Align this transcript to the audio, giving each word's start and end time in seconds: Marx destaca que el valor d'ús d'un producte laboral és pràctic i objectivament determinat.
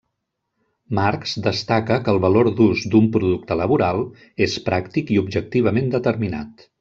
Marx 0.99 1.33
destaca 1.47 1.97
que 2.07 2.11
el 2.15 2.21
valor 2.23 2.49
d'ús 2.59 2.87
d'un 2.95 3.11
producte 3.17 3.59
laboral 3.61 4.01
és 4.47 4.57
pràctic 4.71 5.13
i 5.17 5.21
objectivament 5.27 5.93
determinat. 5.99 6.67